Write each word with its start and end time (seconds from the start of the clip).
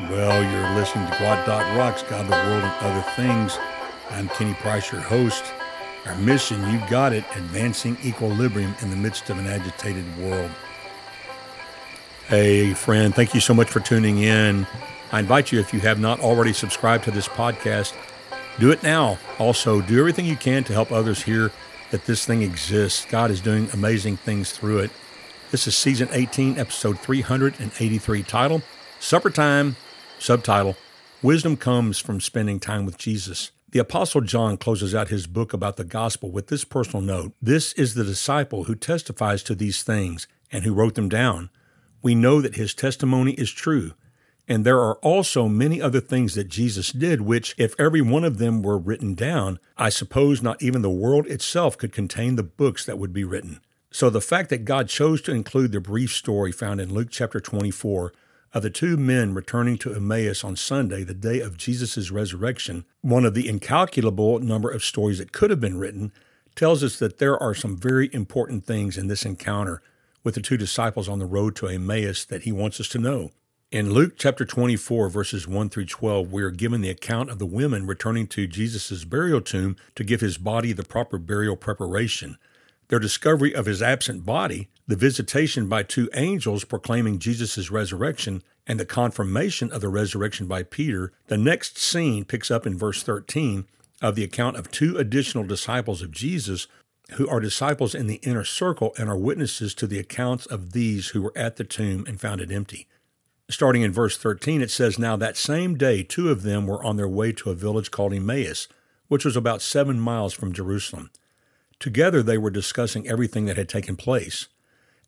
Well, 0.00 0.42
you're 0.42 0.74
listening 0.74 1.06
to 1.06 1.12
Gwot 1.12 1.46
Dot 1.46 1.76
Rocks, 1.76 2.02
God, 2.02 2.26
the 2.26 2.32
World, 2.32 2.64
and 2.64 2.74
Other 2.80 3.10
Things. 3.12 3.56
I'm 4.10 4.28
Kenny 4.30 4.54
Price, 4.54 4.90
your 4.90 5.00
host. 5.00 5.44
Our 6.04 6.16
mission, 6.16 6.60
you 6.68 6.80
got 6.90 7.12
it, 7.12 7.24
advancing 7.36 7.96
equilibrium 8.04 8.74
in 8.82 8.90
the 8.90 8.96
midst 8.96 9.30
of 9.30 9.38
an 9.38 9.46
agitated 9.46 10.04
world. 10.18 10.50
Hey, 12.26 12.74
friend, 12.74 13.14
thank 13.14 13.34
you 13.34 13.40
so 13.40 13.54
much 13.54 13.70
for 13.70 13.78
tuning 13.78 14.18
in. 14.18 14.66
I 15.12 15.20
invite 15.20 15.52
you, 15.52 15.60
if 15.60 15.72
you 15.72 15.78
have 15.80 16.00
not 16.00 16.18
already 16.18 16.52
subscribed 16.52 17.04
to 17.04 17.12
this 17.12 17.28
podcast, 17.28 17.94
do 18.58 18.72
it 18.72 18.82
now. 18.82 19.16
Also, 19.38 19.80
do 19.80 20.00
everything 20.00 20.26
you 20.26 20.36
can 20.36 20.64
to 20.64 20.72
help 20.72 20.90
others 20.90 21.22
hear 21.22 21.52
that 21.92 22.04
this 22.04 22.26
thing 22.26 22.42
exists. 22.42 23.06
God 23.08 23.30
is 23.30 23.40
doing 23.40 23.68
amazing 23.72 24.16
things 24.16 24.50
through 24.50 24.80
it. 24.80 24.90
This 25.52 25.68
is 25.68 25.76
season 25.76 26.08
18, 26.10 26.58
episode 26.58 26.98
383, 26.98 28.24
title 28.24 28.60
Supper 28.98 29.30
Time, 29.30 29.76
subtitle 30.18 30.76
Wisdom 31.22 31.56
Comes 31.56 31.98
from 31.98 32.20
Spending 32.20 32.60
Time 32.60 32.84
with 32.84 32.98
Jesus. 32.98 33.50
The 33.70 33.78
Apostle 33.78 34.20
John 34.20 34.56
closes 34.56 34.94
out 34.94 35.08
his 35.08 35.26
book 35.26 35.52
about 35.52 35.76
the 35.76 35.84
gospel 35.84 36.30
with 36.30 36.48
this 36.48 36.64
personal 36.64 37.02
note 37.02 37.32
This 37.40 37.72
is 37.74 37.94
the 37.94 38.04
disciple 38.04 38.64
who 38.64 38.74
testifies 38.74 39.42
to 39.44 39.54
these 39.54 39.82
things 39.82 40.28
and 40.52 40.64
who 40.64 40.74
wrote 40.74 40.94
them 40.94 41.08
down. 41.08 41.50
We 42.02 42.14
know 42.14 42.40
that 42.40 42.56
his 42.56 42.74
testimony 42.74 43.32
is 43.32 43.50
true. 43.50 43.92
And 44.46 44.64
there 44.64 44.78
are 44.78 44.96
also 44.96 45.48
many 45.48 45.80
other 45.80 46.00
things 46.00 46.34
that 46.34 46.48
Jesus 46.48 46.92
did, 46.92 47.22
which, 47.22 47.54
if 47.56 47.74
every 47.80 48.02
one 48.02 48.24
of 48.24 48.36
them 48.36 48.62
were 48.62 48.76
written 48.76 49.14
down, 49.14 49.58
I 49.78 49.88
suppose 49.88 50.42
not 50.42 50.62
even 50.62 50.82
the 50.82 50.90
world 50.90 51.26
itself 51.26 51.78
could 51.78 51.92
contain 51.92 52.36
the 52.36 52.42
books 52.42 52.84
that 52.84 52.98
would 52.98 53.14
be 53.14 53.24
written. 53.24 53.60
So 53.90 54.10
the 54.10 54.20
fact 54.20 54.50
that 54.50 54.66
God 54.66 54.88
chose 54.88 55.22
to 55.22 55.32
include 55.32 55.72
the 55.72 55.80
brief 55.80 56.12
story 56.12 56.52
found 56.52 56.80
in 56.80 56.92
Luke 56.92 57.08
chapter 57.10 57.40
24 57.40 58.12
of 58.54 58.62
the 58.62 58.70
two 58.70 58.96
men 58.96 59.34
returning 59.34 59.76
to 59.76 59.92
Emmaus 59.92 60.44
on 60.44 60.54
Sunday, 60.54 61.02
the 61.02 61.12
day 61.12 61.40
of 61.40 61.56
Jesus' 61.56 62.12
resurrection, 62.12 62.84
one 63.02 63.24
of 63.24 63.34
the 63.34 63.48
incalculable 63.48 64.38
number 64.38 64.70
of 64.70 64.84
stories 64.84 65.18
that 65.18 65.32
could 65.32 65.50
have 65.50 65.60
been 65.60 65.76
written, 65.76 66.12
tells 66.54 66.84
us 66.84 66.96
that 67.00 67.18
there 67.18 67.36
are 67.36 67.52
some 67.52 67.76
very 67.76 68.08
important 68.14 68.64
things 68.64 68.96
in 68.96 69.08
this 69.08 69.24
encounter 69.24 69.82
with 70.22 70.36
the 70.36 70.40
two 70.40 70.56
disciples 70.56 71.08
on 71.08 71.18
the 71.18 71.26
road 71.26 71.56
to 71.56 71.66
Emmaus 71.66 72.24
that 72.24 72.44
he 72.44 72.52
wants 72.52 72.78
us 72.78 72.88
to 72.88 72.98
know. 72.98 73.32
In 73.72 73.92
Luke 73.92 74.12
chapter 74.16 74.44
24, 74.44 75.08
verses 75.08 75.48
1 75.48 75.68
through 75.68 75.86
12, 75.86 76.32
we 76.32 76.44
are 76.44 76.52
given 76.52 76.80
the 76.80 76.90
account 76.90 77.30
of 77.30 77.40
the 77.40 77.46
women 77.46 77.88
returning 77.88 78.28
to 78.28 78.46
Jesus' 78.46 79.04
burial 79.04 79.40
tomb 79.40 79.74
to 79.96 80.04
give 80.04 80.20
his 80.20 80.38
body 80.38 80.72
the 80.72 80.84
proper 80.84 81.18
burial 81.18 81.56
preparation. 81.56 82.38
Their 82.86 83.00
discovery 83.00 83.52
of 83.52 83.66
his 83.66 83.82
absent 83.82 84.24
body, 84.24 84.68
the 84.86 84.96
visitation 84.96 85.68
by 85.68 85.82
two 85.82 86.10
angels 86.14 86.64
proclaiming 86.64 87.18
Jesus' 87.18 87.70
resurrection, 87.70 88.42
and 88.66 88.80
the 88.80 88.86
confirmation 88.86 89.70
of 89.72 89.80
the 89.80 89.88
resurrection 89.88 90.46
by 90.46 90.62
Peter, 90.62 91.12
the 91.26 91.38
next 91.38 91.78
scene 91.78 92.24
picks 92.24 92.50
up 92.50 92.66
in 92.66 92.78
verse 92.78 93.02
13 93.02 93.66
of 94.02 94.14
the 94.14 94.24
account 94.24 94.56
of 94.56 94.70
two 94.70 94.96
additional 94.96 95.44
disciples 95.44 96.02
of 96.02 96.10
Jesus 96.10 96.66
who 97.12 97.28
are 97.28 97.40
disciples 97.40 97.94
in 97.94 98.06
the 98.06 98.20
inner 98.22 98.44
circle 98.44 98.94
and 98.98 99.08
are 99.08 99.16
witnesses 99.16 99.74
to 99.74 99.86
the 99.86 99.98
accounts 99.98 100.46
of 100.46 100.72
these 100.72 101.08
who 101.08 101.22
were 101.22 101.36
at 101.36 101.56
the 101.56 101.64
tomb 101.64 102.04
and 102.06 102.20
found 102.20 102.40
it 102.40 102.50
empty. 102.50 102.86
Starting 103.50 103.82
in 103.82 103.92
verse 103.92 104.16
13, 104.16 104.62
it 104.62 104.70
says, 104.70 104.98
Now 104.98 105.16
that 105.16 105.36
same 105.36 105.76
day, 105.76 106.02
two 106.02 106.30
of 106.30 106.42
them 106.42 106.66
were 106.66 106.82
on 106.82 106.96
their 106.96 107.08
way 107.08 107.30
to 107.32 107.50
a 107.50 107.54
village 107.54 107.90
called 107.90 108.14
Emmaus, 108.14 108.68
which 109.08 109.24
was 109.24 109.36
about 109.36 109.60
seven 109.60 110.00
miles 110.00 110.32
from 110.32 110.52
Jerusalem. 110.52 111.10
Together 111.78 112.22
they 112.22 112.38
were 112.38 112.50
discussing 112.50 113.06
everything 113.06 113.44
that 113.44 113.58
had 113.58 113.68
taken 113.68 113.96
place. 113.96 114.48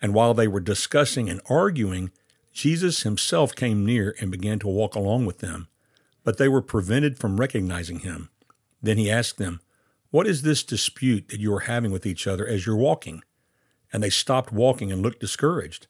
And 0.00 0.14
while 0.14 0.34
they 0.34 0.48
were 0.48 0.60
discussing 0.60 1.28
and 1.28 1.40
arguing, 1.48 2.10
Jesus 2.52 3.02
himself 3.02 3.54
came 3.54 3.84
near 3.84 4.14
and 4.20 4.30
began 4.30 4.58
to 4.60 4.68
walk 4.68 4.94
along 4.94 5.26
with 5.26 5.38
them. 5.38 5.68
But 6.24 6.38
they 6.38 6.48
were 6.48 6.62
prevented 6.62 7.18
from 7.18 7.38
recognizing 7.38 8.00
him. 8.00 8.30
Then 8.82 8.98
he 8.98 9.10
asked 9.10 9.38
them, 9.38 9.60
What 10.10 10.26
is 10.26 10.42
this 10.42 10.62
dispute 10.62 11.28
that 11.28 11.40
you 11.40 11.54
are 11.54 11.60
having 11.60 11.90
with 11.92 12.06
each 12.06 12.26
other 12.26 12.46
as 12.46 12.66
you're 12.66 12.76
walking? 12.76 13.22
And 13.92 14.02
they 14.02 14.10
stopped 14.10 14.52
walking 14.52 14.90
and 14.90 15.02
looked 15.02 15.20
discouraged. 15.20 15.86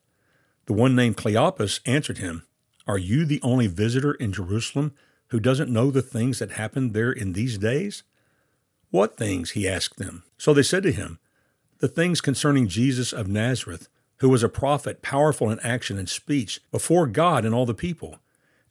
The 0.66 0.72
one 0.72 0.94
named 0.94 1.16
Cleopas 1.16 1.80
answered 1.86 2.18
him, 2.18 2.44
Are 2.86 2.98
you 2.98 3.24
the 3.24 3.40
only 3.42 3.66
visitor 3.66 4.12
in 4.14 4.32
Jerusalem 4.32 4.92
who 5.28 5.40
doesn't 5.40 5.72
know 5.72 5.90
the 5.90 6.02
things 6.02 6.38
that 6.38 6.52
happened 6.52 6.94
there 6.94 7.12
in 7.12 7.32
these 7.32 7.58
days? 7.58 8.02
What 8.90 9.16
things? 9.16 9.52
he 9.52 9.68
asked 9.68 9.98
them. 9.98 10.24
So 10.38 10.52
they 10.52 10.62
said 10.62 10.82
to 10.84 10.92
him, 10.92 11.18
The 11.78 11.88
things 11.88 12.20
concerning 12.20 12.68
Jesus 12.68 13.12
of 13.12 13.28
Nazareth, 13.28 13.88
who 14.18 14.28
was 14.28 14.42
a 14.42 14.48
prophet, 14.48 15.02
powerful 15.02 15.50
in 15.50 15.60
action 15.60 15.98
and 15.98 16.08
speech, 16.08 16.60
before 16.70 17.06
God 17.06 17.44
and 17.44 17.54
all 17.54 17.66
the 17.66 17.74
people, 17.74 18.18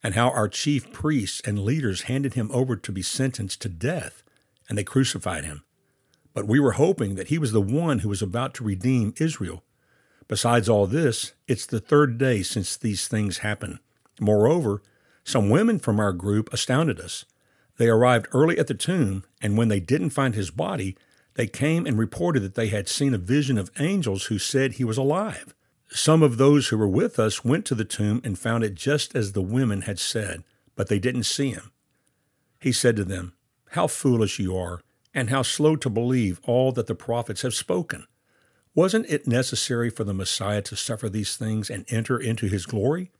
and 0.01 0.13
how 0.13 0.29
our 0.29 0.47
chief 0.47 0.91
priests 0.91 1.41
and 1.45 1.63
leaders 1.63 2.03
handed 2.03 2.33
him 2.33 2.49
over 2.51 2.75
to 2.75 2.91
be 2.91 3.01
sentenced 3.01 3.61
to 3.61 3.69
death, 3.69 4.23
and 4.67 4.77
they 4.77 4.83
crucified 4.83 5.43
him. 5.45 5.63
But 6.33 6.47
we 6.47 6.59
were 6.59 6.73
hoping 6.73 7.15
that 7.15 7.27
he 7.27 7.37
was 7.37 7.51
the 7.51 7.61
one 7.61 7.99
who 7.99 8.09
was 8.09 8.21
about 8.21 8.53
to 8.55 8.63
redeem 8.63 9.13
Israel. 9.17 9.63
Besides 10.27 10.67
all 10.67 10.87
this, 10.87 11.33
it's 11.47 11.65
the 11.65 11.79
third 11.79 12.17
day 12.17 12.41
since 12.41 12.75
these 12.75 13.07
things 13.07 13.39
happened. 13.39 13.79
Moreover, 14.19 14.81
some 15.23 15.49
women 15.49 15.79
from 15.79 15.99
our 15.99 16.13
group 16.13 16.51
astounded 16.51 16.99
us. 16.99 17.25
They 17.77 17.87
arrived 17.87 18.27
early 18.31 18.57
at 18.57 18.67
the 18.67 18.73
tomb, 18.73 19.23
and 19.41 19.57
when 19.57 19.67
they 19.67 19.79
didn't 19.79 20.11
find 20.11 20.33
his 20.33 20.49
body, 20.49 20.95
they 21.35 21.47
came 21.47 21.85
and 21.85 21.97
reported 21.97 22.41
that 22.41 22.55
they 22.55 22.67
had 22.67 22.87
seen 22.87 23.13
a 23.13 23.19
vision 23.19 23.57
of 23.57 23.71
angels 23.79 24.25
who 24.25 24.39
said 24.39 24.73
he 24.73 24.83
was 24.83 24.97
alive. 24.97 25.53
Some 25.89 26.23
of 26.23 26.37
those 26.37 26.69
who 26.69 26.77
were 26.77 26.87
with 26.87 27.19
us 27.19 27.45
went 27.45 27.65
to 27.65 27.75
the 27.75 27.85
tomb 27.85 28.21
and 28.23 28.39
found 28.39 28.63
it 28.63 28.73
just 28.73 29.15
as 29.15 29.31
the 29.31 29.41
women 29.41 29.81
had 29.81 29.99
said, 29.99 30.43
but 30.75 30.87
they 30.87 30.99
didn't 30.99 31.23
see 31.23 31.51
him. 31.51 31.71
He 32.59 32.71
said 32.71 32.95
to 32.95 33.05
them, 33.05 33.33
How 33.71 33.87
foolish 33.87 34.39
you 34.39 34.57
are, 34.57 34.81
and 35.13 35.29
how 35.29 35.41
slow 35.41 35.75
to 35.77 35.89
believe 35.89 36.39
all 36.43 36.71
that 36.71 36.87
the 36.87 36.95
prophets 36.95 37.43
have 37.43 37.53
spoken. 37.53 38.07
Wasn't 38.73 39.09
it 39.09 39.27
necessary 39.27 39.89
for 39.89 40.03
the 40.03 40.13
Messiah 40.13 40.61
to 40.63 40.75
suffer 40.75 41.07
these 41.07 41.37
things 41.37 41.69
and 41.69 41.85
enter 41.89 42.17
into 42.17 42.47
his 42.47 42.65
glory? 42.65 43.11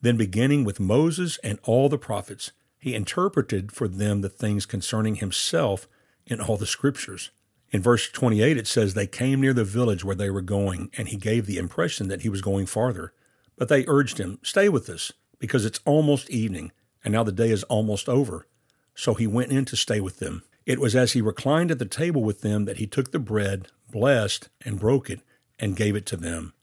Then, 0.00 0.16
beginning 0.16 0.64
with 0.64 0.80
Moses 0.80 1.38
and 1.44 1.58
all 1.64 1.90
the 1.90 1.98
prophets, 1.98 2.52
he 2.78 2.94
interpreted 2.94 3.72
for 3.72 3.88
them 3.88 4.22
the 4.22 4.30
things 4.30 4.64
concerning 4.64 5.16
himself 5.16 5.86
in 6.30 6.40
all 6.40 6.56
the 6.56 6.66
scriptures. 6.66 7.30
In 7.70 7.82
verse 7.82 8.08
28, 8.08 8.56
it 8.56 8.66
says, 8.66 8.94
They 8.94 9.06
came 9.06 9.40
near 9.40 9.52
the 9.52 9.64
village 9.64 10.04
where 10.04 10.16
they 10.16 10.30
were 10.30 10.40
going, 10.40 10.90
and 10.96 11.08
he 11.08 11.16
gave 11.16 11.46
the 11.46 11.58
impression 11.58 12.08
that 12.08 12.22
he 12.22 12.28
was 12.28 12.40
going 12.40 12.66
farther. 12.66 13.12
But 13.56 13.68
they 13.68 13.84
urged 13.86 14.18
him, 14.18 14.38
Stay 14.42 14.68
with 14.68 14.88
us, 14.88 15.12
because 15.38 15.64
it's 15.64 15.80
almost 15.84 16.30
evening, 16.30 16.72
and 17.04 17.12
now 17.12 17.22
the 17.22 17.32
day 17.32 17.50
is 17.50 17.64
almost 17.64 18.08
over. 18.08 18.46
So 18.94 19.14
he 19.14 19.26
went 19.26 19.52
in 19.52 19.64
to 19.66 19.76
stay 19.76 20.00
with 20.00 20.18
them. 20.18 20.42
It 20.66 20.80
was 20.80 20.96
as 20.96 21.12
he 21.12 21.20
reclined 21.20 21.70
at 21.70 21.78
the 21.78 21.86
table 21.86 22.22
with 22.22 22.42
them 22.42 22.64
that 22.64 22.78
he 22.78 22.86
took 22.86 23.12
the 23.12 23.18
bread, 23.18 23.68
blessed, 23.90 24.48
and 24.64 24.80
broke 24.80 25.10
it, 25.10 25.20
and 25.58 25.76
gave 25.76 25.96
it 25.96 26.06
to 26.06 26.16
them. 26.16 26.54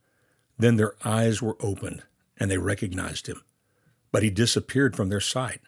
Then 0.57 0.75
their 0.75 0.95
eyes 1.05 1.41
were 1.41 1.57
opened, 1.59 2.03
and 2.37 2.49
they 2.49 2.57
recognized 2.57 3.27
him. 3.27 3.43
But 4.11 4.23
he 4.23 4.29
disappeared 4.29 4.95
from 4.95 5.09
their 5.09 5.21
sight. 5.21 5.61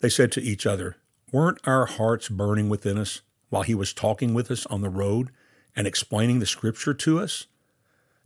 They 0.00 0.08
said 0.08 0.32
to 0.32 0.42
each 0.42 0.66
other, 0.66 0.96
Weren't 1.30 1.60
our 1.64 1.84
hearts 1.84 2.30
burning 2.30 2.70
within 2.70 2.96
us 2.96 3.20
while 3.50 3.62
he 3.62 3.74
was 3.74 3.92
talking 3.92 4.32
with 4.32 4.50
us 4.50 4.64
on 4.66 4.80
the 4.80 4.88
road 4.88 5.28
and 5.76 5.86
explaining 5.86 6.38
the 6.38 6.46
scripture 6.46 6.94
to 6.94 7.20
us? 7.20 7.46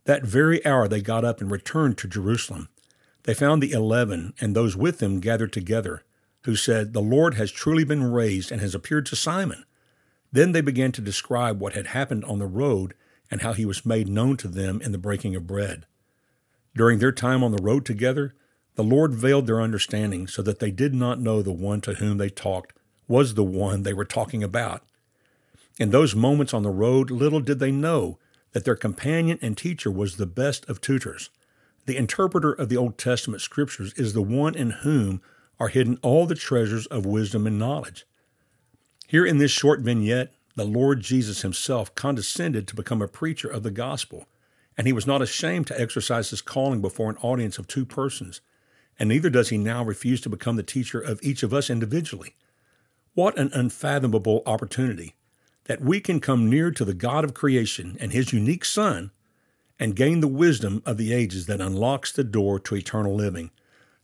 That 0.05 0.23
very 0.23 0.65
hour 0.65 0.87
they 0.87 1.01
got 1.01 1.25
up 1.25 1.41
and 1.41 1.51
returned 1.51 1.99
to 1.99 2.09
Jerusalem. 2.09 2.69
They 3.25 3.35
found 3.35 3.61
the 3.61 3.73
eleven 3.73 4.35
and 4.41 4.55
those 4.55 4.77
with 4.77 5.01
them 5.01 5.19
gathered 5.19 5.53
together, 5.53 6.05
who 6.45 6.55
said, 6.55 6.93
The 6.93 7.01
Lord 7.01 7.35
has 7.35 7.51
truly 7.51 7.83
been 7.83 8.05
raised 8.05 8.53
and 8.53 8.61
has 8.61 8.75
appeared 8.75 9.07
to 9.07 9.17
Simon. 9.17 9.65
Then 10.31 10.53
they 10.53 10.61
began 10.61 10.93
to 10.93 11.01
describe 11.01 11.61
what 11.61 11.75
had 11.75 11.89
happened 11.89 12.25
on 12.27 12.39
the 12.39 12.47
road 12.47 12.95
and 13.33 13.43
how 13.43 13.53
he 13.53 13.65
was 13.65 13.85
made 13.85 14.09
known 14.09 14.37
to 14.37 14.49
them 14.49 14.81
in 14.81 14.93
the 14.93 14.99
breaking 14.99 15.35
of 15.35 15.49
bread. 15.49 15.87
During 16.77 17.01
their 17.01 17.13
time 17.13 17.43
on 17.43 17.51
the 17.51 17.63
road 17.63 17.85
together, 17.85 18.35
the 18.77 18.85
Lord 18.85 19.13
veiled 19.13 19.49
their 19.49 19.61
understanding 19.61 20.29
so 20.29 20.41
that 20.43 20.61
they 20.61 20.71
did 20.71 20.95
not 20.95 21.19
know 21.19 21.43
the 21.43 21.53
one 21.53 21.81
to 21.81 21.95
whom 21.95 22.19
they 22.19 22.31
talked 22.31 22.75
was 23.09 23.35
the 23.35 23.45
one 23.45 23.83
they 23.83 23.93
were 23.93 24.05
talking 24.05 24.43
about. 24.43 24.83
In 25.79 25.91
those 25.91 26.15
moments 26.15 26.53
on 26.53 26.63
the 26.63 26.71
road, 26.71 27.11
little 27.11 27.41
did 27.41 27.59
they 27.59 27.73
know 27.73 28.19
that 28.53 28.65
their 28.65 28.77
companion 28.77 29.39
and 29.43 29.57
teacher 29.57 29.91
was 29.91 30.17
the 30.17 30.27
best 30.27 30.69
of 30.69 30.81
tutors. 30.81 31.31
The 31.87 31.97
interpreter 31.97 32.53
of 32.53 32.69
the 32.69 32.77
Old 32.77 32.99
Testament 32.99 33.43
scriptures 33.43 33.93
is 33.95 34.13
the 34.13 34.23
one 34.23 34.55
in 34.55 34.71
whom 34.71 35.21
are 35.59 35.69
hidden 35.69 35.99
all 36.03 36.27
the 36.27 36.35
treasures 36.35 36.87
of 36.87 37.07
wisdom 37.07 37.47
and 37.47 37.59
knowledge. 37.59 38.05
Here 39.07 39.27
in 39.27 39.39
this 39.39 39.51
short 39.51 39.81
vignette, 39.81 40.33
the 40.55 40.65
Lord 40.65 41.01
Jesus 41.01 41.43
himself 41.43 41.95
condescended 41.95 42.69
to 42.69 42.77
become 42.77 43.01
a 43.01 43.09
preacher 43.09 43.49
of 43.49 43.63
the 43.63 43.71
gospel, 43.71 44.27
and 44.77 44.87
he 44.87 44.93
was 44.93 45.07
not 45.07 45.23
ashamed 45.23 45.67
to 45.69 45.81
exercise 45.81 46.31
his 46.31 46.43
calling 46.43 46.81
before 46.81 47.11
an 47.11 47.17
audience 47.19 47.59
of 47.59 47.67
two 47.67 47.85
persons, 47.85 48.41
and 48.99 49.09
neither 49.09 49.31
does 49.31 49.49
he 49.49 49.59
now 49.59 49.83
refuse 49.83 50.21
to 50.21 50.29
become 50.29 50.57
the 50.57 50.63
teacher 50.63 51.01
of 51.01 51.21
each 51.23 51.43
of 51.43 51.55
us 51.55 51.71
individually. 51.71 52.35
What 53.15 53.39
an 53.39 53.51
unfathomable 53.53 54.43
opportunity 54.47 55.15
that 55.65 55.83
we 55.83 56.01
can 56.01 56.19
come 56.19 56.49
near 56.49 56.71
to 56.71 56.85
the 56.85 56.95
God 56.95 57.25
of 57.25 57.35
creation 57.35 57.97
and 58.01 58.13
his 58.13 58.33
unique 58.33 58.65
Son 58.65 59.11
and 59.79 59.95
gain 59.97 60.21
the 60.21 60.29
wisdom 60.29 60.83
of 60.87 60.97
the 60.97 61.13
ages 61.13 61.47
that 61.47 61.61
unlocks 61.61 62.11
the 62.13 62.25
door 62.25 62.59
to 62.61 62.75
eternal 62.77 63.15
living. 63.15 63.51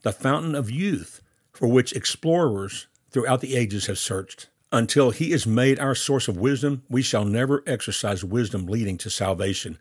the 0.02 0.12
fountain 0.12 0.54
of 0.54 0.70
youth, 0.70 1.20
for 1.52 1.68
which 1.68 1.92
explorers 1.92 2.86
throughout 3.10 3.40
the 3.40 3.56
ages 3.56 3.86
have 3.86 3.98
searched. 3.98 4.48
Until 4.70 5.10
he 5.10 5.32
is 5.32 5.46
made 5.46 5.78
our 5.78 5.94
source 5.94 6.28
of 6.28 6.36
wisdom, 6.36 6.82
we 6.88 7.02
shall 7.02 7.24
never 7.24 7.62
exercise 7.66 8.22
wisdom 8.22 8.66
leading 8.66 8.98
to 8.98 9.10
salvation, 9.10 9.78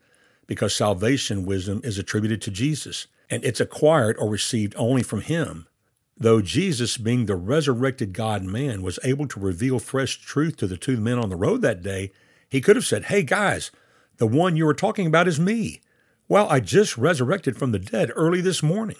because 0.48 0.74
salvation 0.74 1.46
wisdom 1.46 1.82
is 1.84 1.98
attributed 1.98 2.42
to 2.42 2.52
Jesus, 2.52 3.08
and 3.30 3.44
it's 3.44 3.60
acquired 3.60 4.16
or 4.18 4.30
received 4.30 4.74
only 4.78 5.04
from 5.04 5.22
him. 5.22 5.68
Though 6.20 6.42
Jesus, 6.42 6.98
being 6.98 7.26
the 7.26 7.36
resurrected 7.36 8.14
God 8.14 8.44
man, 8.44 8.82
was 8.82 9.00
able 9.04 9.28
to 9.28 9.40
reveal 9.40 9.78
fresh 9.78 10.20
truth 10.20 10.58
to 10.58 10.68
the 10.68 10.78
two 10.78 10.98
men 10.98 11.20
on 11.20 11.30
the 11.30 11.36
road 11.36 11.62
that 11.62 11.84
day, 11.84 12.12
he 12.50 12.60
could 12.60 12.76
have 12.76 12.86
said, 12.86 13.06
Hey 13.06 13.22
guys, 13.22 13.70
the 14.18 14.28
one 14.28 14.56
you 14.56 14.66
were 14.66 14.74
talking 14.74 15.06
about 15.06 15.28
is 15.28 15.40
me. 15.40 15.82
Well, 16.28 16.50
I 16.50 16.60
just 16.60 16.98
resurrected 16.98 17.56
from 17.56 17.72
the 17.72 17.80
dead 17.80 18.12
early 18.16 18.42
this 18.42 18.64
morning 18.64 18.98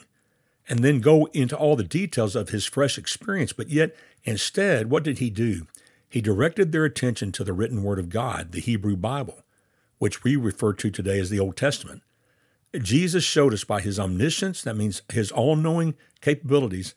and 0.70 0.80
then 0.80 1.02
go 1.02 1.26
into 1.34 1.58
all 1.58 1.76
the 1.76 1.84
details 1.84 2.36
of 2.36 2.50
his 2.50 2.66
fresh 2.66 2.98
experience. 2.98 3.52
But 3.52 3.70
yet, 3.70 3.96
instead, 4.24 4.90
what 4.90 5.04
did 5.04 5.18
he 5.18 5.30
do? 5.30 5.66
He 6.10 6.22
directed 6.22 6.72
their 6.72 6.86
attention 6.86 7.32
to 7.34 7.44
the 7.44 7.54
written 7.54 7.84
word 7.84 8.00
of 8.00 8.10
God, 8.10 8.52
the 8.52 8.62
Hebrew 8.62 8.96
Bible, 8.96 9.44
which 9.98 10.24
we 10.24 10.36
refer 10.36 10.74
to 10.74 10.92
today 10.92 11.20
as 11.20 11.30
the 11.30 11.40
Old 11.40 11.58
Testament. 11.58 12.04
Jesus 12.78 13.24
showed 13.24 13.54
us 13.54 13.64
by 13.64 13.82
his 13.82 14.00
omniscience, 14.00 14.62
that 14.62 14.78
means 14.78 15.02
his 15.12 15.32
all 15.32 15.56
knowing 15.56 15.96
capabilities, 16.22 16.96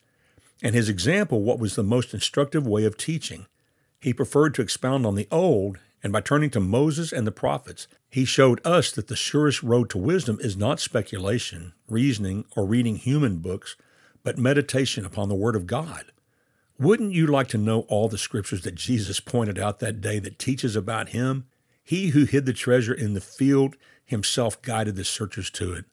and 0.62 0.74
his 0.74 0.88
example 0.88 1.42
what 1.42 1.58
was 1.58 1.74
the 1.74 1.82
most 1.82 2.14
instructive 2.14 2.66
way 2.66 2.84
of 2.84 2.96
teaching. 2.96 3.46
He 4.00 4.12
preferred 4.12 4.54
to 4.54 4.62
expound 4.62 5.06
on 5.06 5.14
the 5.14 5.28
Old, 5.30 5.78
and 6.02 6.12
by 6.12 6.20
turning 6.20 6.50
to 6.50 6.60
Moses 6.60 7.12
and 7.12 7.26
the 7.26 7.32
prophets, 7.32 7.86
he 8.08 8.24
showed 8.24 8.60
us 8.66 8.90
that 8.92 9.08
the 9.08 9.16
surest 9.16 9.62
road 9.62 9.90
to 9.90 9.98
wisdom 9.98 10.38
is 10.40 10.56
not 10.56 10.80
speculation, 10.80 11.74
reasoning, 11.88 12.44
or 12.56 12.64
reading 12.64 12.96
human 12.96 13.36
books, 13.38 13.76
but 14.22 14.38
meditation 14.38 15.04
upon 15.04 15.28
the 15.28 15.34
Word 15.34 15.56
of 15.56 15.66
God. 15.66 16.06
Wouldn't 16.78 17.12
you 17.12 17.26
like 17.26 17.48
to 17.48 17.58
know 17.58 17.80
all 17.88 18.08
the 18.08 18.16
scriptures 18.16 18.62
that 18.62 18.74
Jesus 18.74 19.20
pointed 19.20 19.58
out 19.58 19.80
that 19.80 20.00
day 20.00 20.18
that 20.18 20.38
teaches 20.38 20.76
about 20.76 21.10
him? 21.10 21.44
He 21.82 22.08
who 22.08 22.24
hid 22.24 22.46
the 22.46 22.54
treasure 22.54 22.94
in 22.94 23.12
the 23.12 23.20
field 23.20 23.76
himself 24.06 24.60
guided 24.62 24.96
the 24.96 25.04
searchers 25.04 25.50
to 25.50 25.74
it. 25.74 25.84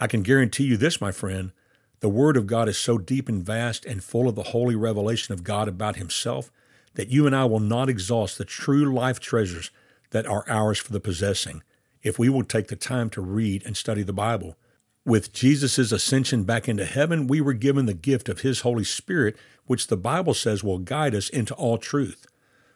I 0.00 0.06
can 0.06 0.22
guarantee 0.22 0.64
you 0.64 0.76
this, 0.76 1.00
my 1.00 1.12
friend. 1.12 1.52
The 2.00 2.08
Word 2.08 2.36
of 2.36 2.46
God 2.46 2.68
is 2.68 2.76
so 2.76 2.98
deep 2.98 3.28
and 3.28 3.44
vast 3.44 3.84
and 3.84 4.04
full 4.04 4.28
of 4.28 4.34
the 4.34 4.44
holy 4.44 4.76
revelation 4.76 5.32
of 5.32 5.44
God 5.44 5.68
about 5.68 5.96
Himself 5.96 6.50
that 6.94 7.08
you 7.08 7.26
and 7.26 7.34
I 7.34 7.44
will 7.44 7.60
not 7.60 7.88
exhaust 7.88 8.38
the 8.38 8.44
true 8.44 8.92
life 8.92 9.20
treasures 9.20 9.70
that 10.10 10.26
are 10.26 10.44
ours 10.48 10.78
for 10.78 10.92
the 10.92 11.00
possessing 11.00 11.62
if 12.02 12.18
we 12.18 12.28
will 12.28 12.44
take 12.44 12.68
the 12.68 12.76
time 12.76 13.10
to 13.10 13.20
read 13.20 13.64
and 13.64 13.76
study 13.76 14.02
the 14.02 14.12
Bible. 14.12 14.56
With 15.04 15.32
Jesus' 15.32 15.92
ascension 15.92 16.44
back 16.44 16.68
into 16.68 16.84
heaven, 16.84 17.26
we 17.26 17.40
were 17.40 17.52
given 17.52 17.86
the 17.86 17.94
gift 17.94 18.28
of 18.28 18.40
His 18.40 18.60
Holy 18.60 18.84
Spirit, 18.84 19.36
which 19.66 19.86
the 19.86 19.96
Bible 19.96 20.34
says 20.34 20.62
will 20.62 20.78
guide 20.78 21.14
us 21.14 21.28
into 21.28 21.54
all 21.54 21.78
truth. 21.78 22.26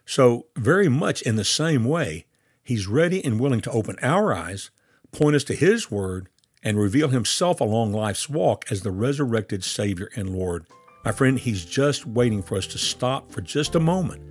So, 0.07 0.47
very 0.57 0.89
much 0.89 1.23
in 1.23 1.37
the 1.37 1.45
same 1.45 1.85
way, 1.85 2.27
He's 2.63 2.87
ready 2.87 3.25
and 3.25 3.41
willing 3.41 3.61
to 3.63 3.71
open 3.71 3.97
our 4.03 4.33
eyes, 4.33 4.71
point 5.13 5.37
us 5.37 5.45
to 5.45 5.55
His 5.55 5.91
Word, 5.91 6.29
and 6.63 6.79
reveal 6.79 7.09
Himself 7.09 7.61
along 7.61 7.93
life's 7.93 8.29
walk 8.29 8.65
as 8.71 8.83
the 8.83 8.91
resurrected 8.91 9.65
Savior 9.65 10.11
and 10.17 10.37
Lord. 10.37 10.67
My 11.05 11.13
friend, 11.13 11.39
He's 11.39 11.65
just 11.65 12.07
waiting 12.07 12.43
for 12.43 12.57
us 12.57 12.67
to 12.69 12.79
stop 12.79 13.31
for 13.33 13.41
just 13.41 13.75
a 13.75 13.81
moment, 13.81 14.23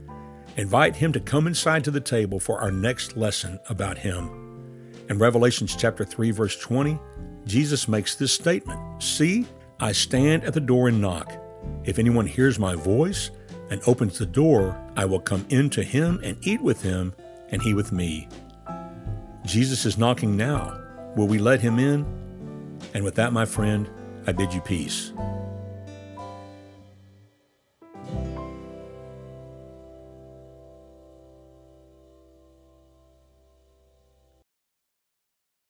invite 0.58 0.96
Him 0.96 1.12
to 1.14 1.20
come 1.20 1.48
inside 1.48 1.84
to 1.86 1.92
the 1.92 2.00
table 2.00 2.40
for 2.40 2.60
our 2.60 2.72
next 2.72 3.18
lesson 3.18 3.60
about 3.70 3.98
Him. 3.98 4.30
In 5.10 5.18
Revelations 5.18 5.76
chapter 5.76 6.06
3, 6.06 6.32
verse 6.32 6.58
20, 6.60 7.00
Jesus 7.46 7.88
makes 7.88 8.16
this 8.16 8.32
statement 8.32 9.02
See, 9.02 9.48
I 9.80 9.92
stand 9.92 10.44
at 10.44 10.54
the 10.54 10.60
door 10.60 10.88
and 10.88 11.02
knock. 11.02 11.34
If 11.84 11.98
anyone 11.98 12.28
hears 12.28 12.60
my 12.60 12.76
voice 12.76 13.32
and 13.72 13.82
opens 13.88 14.18
the 14.18 14.26
door, 14.26 14.80
I 14.96 15.06
will 15.06 15.20
come 15.20 15.46
in 15.50 15.70
to 15.72 15.84
him 15.84 16.20
and 16.24 16.38
eat 16.42 16.62
with 16.62 16.82
him, 16.82 17.14
and 17.50 17.62
he 17.62 17.74
with 17.74 17.92
me. 17.92 18.28
Jesus 19.46 19.86
is 19.86 19.98
knocking 19.98 20.38
now. 20.38 20.80
Will 21.20 21.28
we 21.28 21.38
let 21.38 21.60
him 21.60 21.80
in? 21.80 22.06
And 22.94 23.04
with 23.04 23.16
that, 23.16 23.34
my 23.34 23.44
friend, 23.44 23.90
I 24.26 24.32
bid 24.32 24.54
you 24.54 24.62
peace. 24.62 25.12